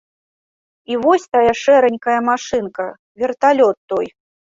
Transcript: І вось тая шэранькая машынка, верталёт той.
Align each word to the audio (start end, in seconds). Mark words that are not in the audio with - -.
І 0.93 0.95
вось 1.03 1.27
тая 1.35 1.51
шэранькая 1.63 2.15
машынка, 2.29 2.87
верталёт 3.25 3.77
той. 3.95 4.07